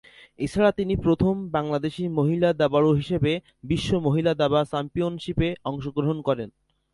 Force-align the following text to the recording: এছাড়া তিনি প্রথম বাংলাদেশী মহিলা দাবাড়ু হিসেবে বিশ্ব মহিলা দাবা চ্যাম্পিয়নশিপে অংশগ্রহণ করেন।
এছাড়া 0.39 0.71
তিনি 0.71 0.93
প্রথম 1.05 1.33
বাংলাদেশী 1.49 2.03
মহিলা 2.19 2.49
দাবাড়ু 2.53 2.91
হিসেবে 2.93 3.31
বিশ্ব 3.63 3.89
মহিলা 3.99 4.31
দাবা 4.33 4.59
চ্যাম্পিয়নশিপে 4.63 5.47
অংশগ্রহণ 5.65 6.17
করেন। 6.27 6.49